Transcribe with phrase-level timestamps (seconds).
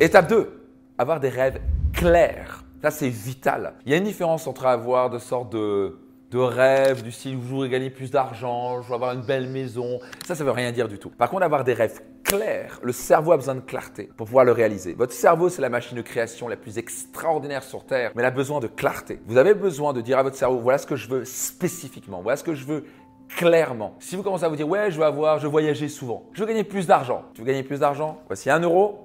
[0.00, 0.50] Étape 2,
[0.98, 1.60] avoir des rêves
[1.92, 2.64] clairs.
[2.82, 3.74] Ça, c'est vital.
[3.86, 5.98] Il y a une différence entre avoir de sortes de,
[6.32, 10.00] de rêves du style je voudrais gagner plus d'argent, je veux avoir une belle maison.
[10.26, 11.10] Ça, ça veut rien dire du tout.
[11.10, 14.50] Par contre, avoir des rêves clairs, le cerveau a besoin de clarté pour pouvoir le
[14.52, 14.94] réaliser.
[14.94, 18.32] Votre cerveau, c'est la machine de création la plus extraordinaire sur Terre, mais il a
[18.32, 19.20] besoin de clarté.
[19.26, 22.36] Vous avez besoin de dire à votre cerveau, voilà ce que je veux spécifiquement, voilà
[22.36, 22.84] ce que je veux
[23.28, 23.94] clairement.
[24.00, 26.40] Si vous commencez à vous dire, ouais, je veux avoir, je veux voyager souvent, je
[26.40, 27.22] veux gagner plus d'argent.
[27.34, 28.18] Tu veux gagner plus d'argent?
[28.26, 29.04] Voici un euro.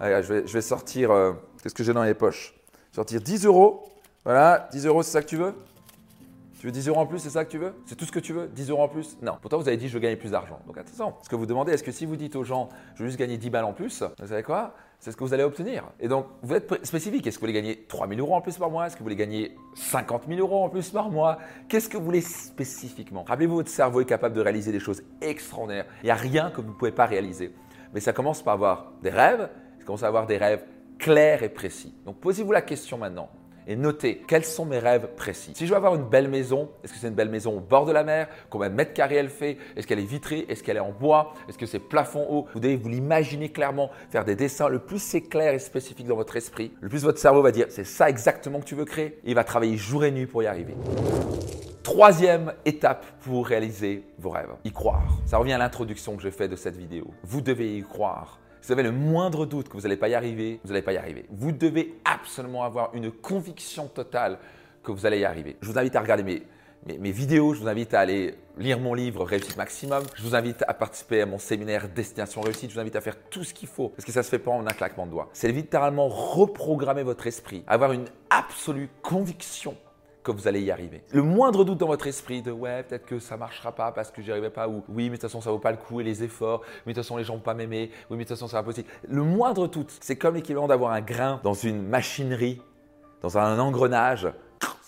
[0.00, 2.54] Allez, je, vais, sortir, euh, qu'est-ce que j'ai dans les poches?
[2.92, 3.84] Sortir 10 euros.
[4.24, 5.54] Voilà, 10 euros, c'est ça que tu veux?
[6.60, 7.72] Tu veux 10 euros en plus, c'est ça que tu veux?
[7.86, 8.46] C'est tout ce que tu veux?
[8.48, 9.16] 10 euros en plus?
[9.22, 9.38] Non.
[9.40, 10.60] Pourtant, vous avez dit je veux gagner plus d'argent.
[10.66, 11.14] Donc attention.
[11.22, 13.38] Ce que vous demandez, est-ce que si vous dites aux gens je veux juste gagner
[13.38, 14.74] 10 balles en plus, vous savez quoi?
[15.00, 15.84] C'est ce que vous allez obtenir.
[16.00, 17.24] Et donc, vous êtes spécifique.
[17.26, 18.86] Est-ce que vous voulez gagner 3 000 euros en plus par mois?
[18.86, 21.38] Est-ce que vous voulez gagner 50 000 euros en plus par mois?
[21.68, 23.22] Qu'est-ce que vous voulez spécifiquement?
[23.22, 25.86] Rappelez-vous, votre cerveau est capable de réaliser des choses extraordinaires.
[26.02, 27.54] Il n'y a rien que vous ne pouvez pas réaliser.
[27.94, 29.48] Mais ça commence par avoir des rêves.
[29.88, 30.64] Ça commence à avoir des rêves
[30.98, 31.94] clairs et précis.
[32.04, 33.30] Donc, posez-vous la question maintenant
[33.66, 35.52] et notez quels sont mes rêves précis.
[35.54, 37.86] Si je veux avoir une belle maison, est-ce que c'est une belle maison au bord
[37.86, 38.28] de la mer?
[38.50, 39.56] Combien de mètres carrés elle fait?
[39.76, 40.44] Est-ce qu'elle est vitrée?
[40.50, 41.32] Est-ce qu'elle est en bois?
[41.48, 42.44] Est-ce que c'est plafond haut?
[42.52, 44.68] Vous devez vous l'imaginer clairement, faire des dessins.
[44.68, 47.68] Le plus c'est clair et spécifique dans votre esprit, le plus votre cerveau va dire
[47.70, 49.18] c'est ça exactement que tu veux créer.
[49.24, 50.74] il va travailler jour et nuit pour y arriver.
[51.82, 55.16] Troisième étape pour réaliser vos rêves, y croire.
[55.24, 57.06] Ça revient à l'introduction que j'ai fait de cette vidéo.
[57.22, 58.38] Vous devez y croire.
[58.62, 60.96] Vous avez le moindre doute que vous n'allez pas y arriver, vous n'allez pas y
[60.96, 61.24] arriver.
[61.30, 64.38] Vous devez absolument avoir une conviction totale
[64.82, 65.56] que vous allez y arriver.
[65.60, 66.42] Je vous invite à regarder mes,
[66.98, 70.64] mes, vidéos, je vous invite à aller lire mon livre Réussite Maximum, je vous invite
[70.66, 73.68] à participer à mon séminaire Destination Réussite, je vous invite à faire tout ce qu'il
[73.68, 75.28] faut parce que ça ne se fait pas en un claquement de doigts.
[75.32, 79.76] C'est littéralement reprogrammer votre esprit, avoir une absolue conviction
[80.34, 81.02] que vous allez y arriver.
[81.12, 84.22] Le moindre doute dans votre esprit de ouais, peut-être que ça marchera pas parce que
[84.22, 86.04] j'y arriverai pas, ou oui, mais de toute façon, ça vaut pas le coup et
[86.04, 88.36] les efforts, mais de toute façon, les gens vont pas m'aimer, oui, mais de toute
[88.36, 88.88] façon, c'est impossible.
[89.08, 92.60] Le moindre doute, c'est comme l'équivalent d'avoir un grain dans une machinerie,
[93.22, 94.28] dans un engrenage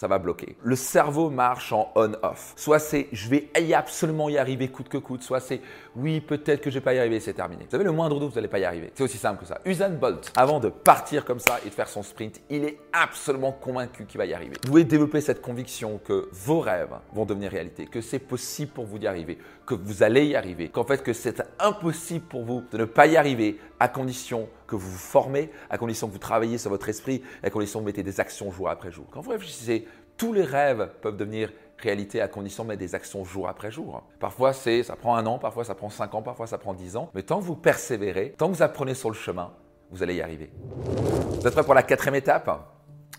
[0.00, 0.56] ça va bloquer.
[0.62, 2.54] Le cerveau marche en on-off.
[2.56, 5.60] Soit c'est je vais absolument y arriver coûte que coûte, soit c'est
[5.94, 7.66] oui, peut-être que je vais pas y arriver, c'est terminé.
[7.68, 8.90] Vous avez le moindre doute, vous n'allez pas y arriver.
[8.94, 9.58] C'est aussi simple que ça.
[9.66, 13.52] Usain Bolt, avant de partir comme ça et de faire son sprint, il est absolument
[13.52, 14.54] convaincu qu'il va y arriver.
[14.64, 18.86] Vous devez développer cette conviction que vos rêves vont devenir réalité, que c'est possible pour
[18.86, 19.36] vous d'y arriver,
[19.66, 23.06] que vous allez y arriver, qu'en fait que c'est impossible pour vous de ne pas
[23.06, 26.88] y arriver à condition que vous vous formez, à condition que vous travaillez sur votre
[26.88, 29.06] esprit, à condition que vous mettez des actions jour après jour.
[29.10, 29.86] Quand vous réfléchissez,
[30.20, 34.02] tous les rêves peuvent devenir réalité à condition de mettre des actions jour après jour.
[34.18, 36.94] Parfois, c'est, ça prend un an, parfois ça prend cinq ans, parfois ça prend dix
[36.94, 37.08] ans.
[37.14, 39.50] Mais tant que vous persévérez, tant que vous apprenez sur le chemin,
[39.90, 40.50] vous allez y arriver.
[40.84, 42.50] Vous êtes prêts pour la quatrième étape?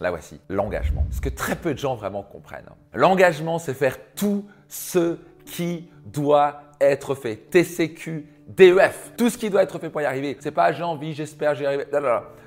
[0.00, 1.06] La voici, l'engagement.
[1.12, 2.68] Ce que très peu de gens vraiment comprennent.
[2.92, 7.36] L'engagement, c'est faire tout ce qui doit être fait.
[7.36, 10.36] TCQ, DEF, tout ce qui doit être fait pour y arriver.
[10.40, 11.86] C'est pas j'ai envie, j'espère, j'y arrive.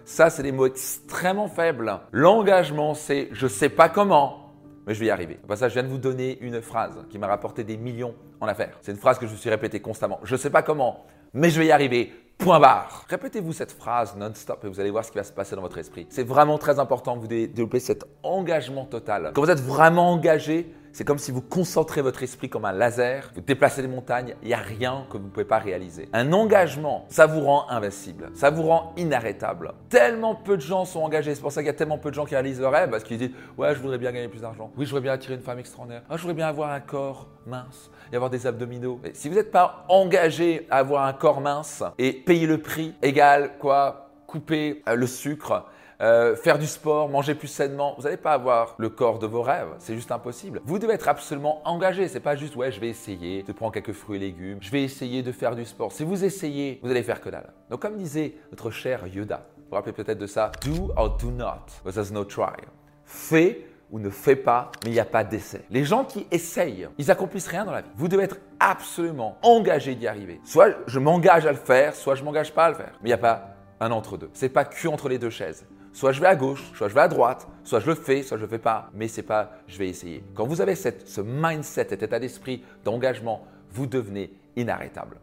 [0.04, 2.00] Ça, c'est des mots extrêmement faibles.
[2.12, 4.41] L'engagement, c'est je sais pas comment,
[4.86, 5.40] mais je vais y arriver.
[5.56, 8.78] Ça, je viens de vous donner une phrase qui m'a rapporté des millions en affaires.
[8.82, 10.20] C'est une phrase que je me suis répétée constamment.
[10.24, 12.12] Je sais pas comment, mais je vais y arriver.
[12.38, 13.06] Point barre.
[13.08, 15.78] Répétez-vous cette phrase non-stop et vous allez voir ce qui va se passer dans votre
[15.78, 16.08] esprit.
[16.10, 19.32] C'est vraiment très important que vous développez cet engagement total.
[19.36, 23.32] Quand vous êtes vraiment engagé, c'est comme si vous concentrez votre esprit comme un laser,
[23.36, 26.10] vous déplacez les montagnes, il n'y a rien que vous ne pouvez pas réaliser.
[26.14, 29.74] Un engagement, ça vous rend invincible, ça vous rend inarrêtable.
[29.90, 32.16] Tellement peu de gens sont engagés, c'est pour ça qu'il y a tellement peu de
[32.16, 34.72] gens qui réalisent leur rêve, parce qu'ils disent Ouais, je voudrais bien gagner plus d'argent.
[34.78, 36.04] Oui, je voudrais bien attirer une femme extraordinaire.
[36.10, 39.00] Ah, je voudrais bien avoir un corps mince et avoir des abdominaux.
[39.14, 43.52] Si vous n'êtes pas engagé à avoir un corps mince et payer le prix égal
[43.60, 44.08] quoi?
[44.28, 45.66] Couper euh, le sucre,
[46.02, 49.44] euh, faire du sport, manger plus sainement, vous n'allez pas avoir le corps de vos
[49.44, 49.70] rêves.
[49.78, 50.62] C'est juste impossible.
[50.66, 52.08] Vous devez être absolument engagé.
[52.08, 54.84] C'est pas juste ouais, je vais essayer de prendre quelques fruits et légumes, je vais
[54.84, 55.92] essayer de faire du sport.
[55.92, 57.54] Si vous essayez, vous allez faire que dalle.
[57.70, 61.30] Donc comme disait notre cher Yoda, vous vous rappelez peut-être de ça, do or do
[61.30, 62.58] not, there's no try.
[63.06, 65.66] Fais ou ne fais pas, mais il n'y a pas d'essai.
[65.70, 67.90] Les gens qui essayent, ils accomplissent rien dans la vie.
[67.96, 70.40] Vous devez être absolument engagé d'y arriver.
[70.46, 72.94] Soit je m'engage à le faire, soit je m'engage pas à le faire.
[73.02, 74.30] Mais il n'y a pas un entre deux.
[74.34, 75.66] C'est pas que entre les deux chaises.
[75.94, 78.38] Soit je vais à gauche, soit je vais à droite, soit je le fais, soit
[78.38, 80.24] je le fais pas, mais c'est pas je vais essayer.
[80.36, 85.18] Quand vous avez cette, ce mindset, cet état d'esprit d'engagement, vous devenez inarrêtable.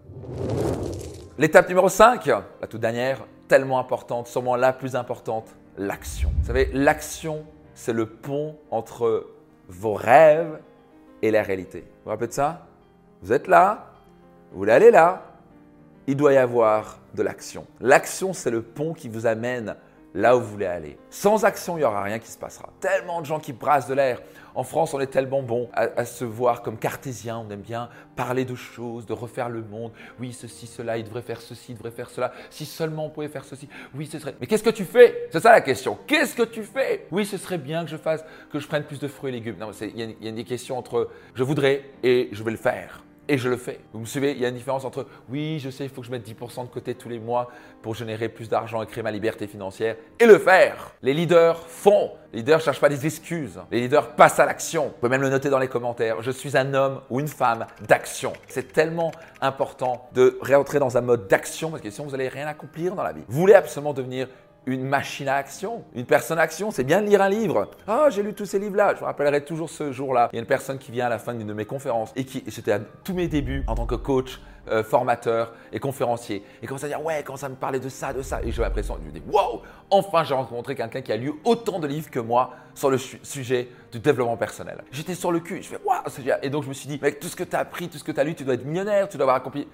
[1.39, 6.33] L'étape numéro 5, la toute dernière, tellement importante, sûrement la plus importante, l'action.
[6.41, 7.45] Vous savez, l'action,
[7.75, 9.29] c'est le pont entre
[9.69, 10.59] vos rêves
[11.23, 11.81] et la réalité.
[11.81, 12.67] Vous vous rappelez de ça?
[13.23, 13.93] Vous êtes là,
[14.53, 15.23] vous voulez aller là,
[16.07, 17.67] il doit y avoir de l'action.
[17.81, 19.77] L'action, c'est le pont qui vous amène
[20.15, 20.99] là où vous voulez aller.
[21.11, 22.71] Sans action, il n'y aura rien qui se passera.
[22.81, 24.21] Tellement de gens qui brassent de l'air.
[24.55, 27.39] En France, on est tellement bon à, se voir comme cartésien.
[27.39, 29.93] On aime bien parler de choses, de refaire le monde.
[30.19, 32.33] Oui, ceci, cela, il devrait faire ceci, il devrait faire cela.
[32.51, 33.69] Si seulement on pouvait faire ceci.
[33.95, 34.35] Oui, ce serait.
[34.41, 35.29] Mais qu'est-ce que tu fais?
[35.31, 35.97] C'est ça la question.
[36.07, 37.07] Qu'est-ce que tu fais?
[37.13, 39.59] Oui, ce serait bien que je fasse, que je prenne plus de fruits et légumes.
[39.59, 43.05] Non, il y, y, a une question entre je voudrais et je vais le faire
[43.29, 43.81] et je le fais.
[43.93, 46.07] Vous me suivez Il y a une différence entre oui, je sais, il faut que
[46.07, 47.51] je mette 10% de côté tous les mois
[47.83, 50.93] pour générer plus d'argent et créer ma liberté financière et le faire.
[51.03, 52.13] Les leaders font.
[52.33, 53.61] Les leaders ne cherchent pas des excuses.
[53.71, 54.87] Les leaders passent à l'action.
[54.87, 56.23] Vous pouvez même le noter dans les commentaires.
[56.23, 58.33] Je suis un homme ou une femme d'action.
[58.49, 62.47] C'est tellement important de réentrer dans un mode d'action parce que sinon vous n'allez rien
[62.47, 63.23] accomplir dans la vie.
[63.29, 64.29] Vous voulez absolument devenir
[64.69, 66.71] une machine à action, une personne à action.
[66.71, 67.71] C'est bien de lire un livre.
[67.87, 68.95] Ah, j'ai lu tous ces livres-là.
[68.95, 70.29] Je me rappellerai toujours ce jour-là.
[70.33, 72.25] Il y a une personne qui vient à la fin d'une de mes conférences et
[72.25, 76.45] qui, j'étais à tous mes débuts en tant que coach, euh, formateur et conférencier.
[76.63, 78.43] Et commence à dire, ouais, quand ça me parlait de ça, de ça.
[78.43, 81.79] Et j'ai l'impression, je me dis, wow, enfin j'ai rencontré quelqu'un qui a lu autant
[81.79, 84.85] de livres que moi sur le sujet du développement personnel.
[84.93, 85.63] J'étais sur le cul.
[85.63, 86.03] Je fais, waouh,
[86.43, 88.05] Et donc je me suis dit, mec, tout ce que tu as appris, tout ce
[88.05, 89.67] que tu as lu, tu dois être millionnaire, tu dois avoir accompli.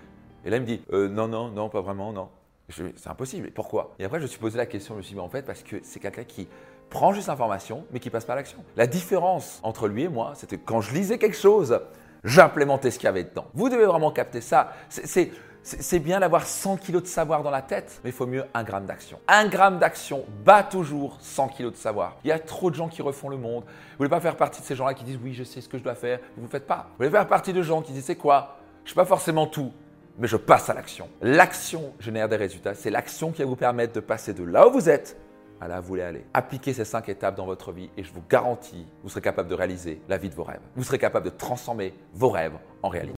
[0.44, 2.28] Et là, il me dit, euh, non, non, non, pas vraiment, non.
[2.70, 3.50] C'est impossible.
[3.50, 3.94] Pourquoi?
[3.98, 5.62] Et après, je me suis posé la question, je me suis dit, en fait, parce
[5.62, 6.48] que c'est quelqu'un qui
[6.88, 8.58] prend juste l'information, mais qui passe pas à l'action.
[8.76, 11.80] La différence entre lui et moi, c'était quand je lisais quelque chose,
[12.24, 13.46] j'implémentais ce qu'il y avait dedans.
[13.52, 14.72] Vous devez vraiment capter ça.
[14.88, 18.62] C'est bien d'avoir 100 kilos de savoir dans la tête, mais il faut mieux un
[18.62, 19.18] gramme d'action.
[19.28, 22.16] Un gramme d'action bat toujours 100 kilos de savoir.
[22.24, 23.64] Il y a trop de gens qui refont le monde.
[23.64, 25.78] Vous voulez pas faire partie de ces gens-là qui disent oui, je sais ce que
[25.78, 26.86] je dois faire, vous ne faites pas.
[26.90, 28.56] Vous voulez faire partie de gens qui disent c'est quoi?
[28.84, 29.72] Je ne sais pas forcément tout,
[30.18, 31.08] mais je passe à l'action.
[31.22, 32.74] L'action génère des résultats.
[32.74, 35.16] C'est l'action qui va vous permettre de passer de là où vous êtes
[35.60, 36.24] à là où vous voulez aller.
[36.34, 39.54] Appliquez ces cinq étapes dans votre vie et je vous garantis, vous serez capable de
[39.54, 40.60] réaliser la vie de vos rêves.
[40.76, 43.12] Vous serez capable de transformer vos rêves en réalité.